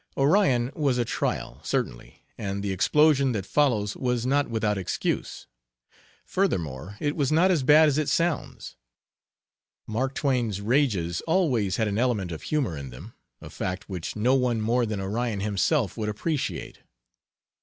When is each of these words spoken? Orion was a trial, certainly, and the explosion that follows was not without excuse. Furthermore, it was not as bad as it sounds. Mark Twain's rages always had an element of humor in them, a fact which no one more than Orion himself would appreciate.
Orion 0.17 0.71
was 0.73 0.97
a 0.97 1.05
trial, 1.05 1.59
certainly, 1.61 2.23
and 2.35 2.63
the 2.63 2.71
explosion 2.71 3.33
that 3.33 3.45
follows 3.45 3.95
was 3.95 4.25
not 4.25 4.49
without 4.49 4.75
excuse. 4.75 5.45
Furthermore, 6.25 6.97
it 6.99 7.15
was 7.15 7.31
not 7.31 7.51
as 7.51 7.61
bad 7.61 7.87
as 7.87 7.99
it 7.99 8.09
sounds. 8.09 8.77
Mark 9.85 10.15
Twain's 10.15 10.59
rages 10.59 11.21
always 11.27 11.75
had 11.75 11.87
an 11.87 11.99
element 11.99 12.31
of 12.31 12.41
humor 12.41 12.75
in 12.75 12.89
them, 12.89 13.13
a 13.41 13.49
fact 13.51 13.89
which 13.89 14.15
no 14.15 14.33
one 14.33 14.59
more 14.59 14.87
than 14.87 14.99
Orion 14.99 15.41
himself 15.41 15.95
would 15.97 16.09
appreciate. 16.09 16.79